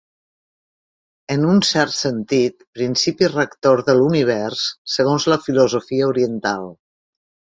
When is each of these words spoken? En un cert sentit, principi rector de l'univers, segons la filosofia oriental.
En 1.33 1.43
un 1.49 1.59
cert 1.71 1.91
sentit, 1.97 2.63
principi 2.79 3.29
rector 3.33 3.83
de 3.91 3.95
l'univers, 3.99 4.63
segons 4.97 5.27
la 5.33 5.39
filosofia 5.49 6.11
oriental. 6.15 6.67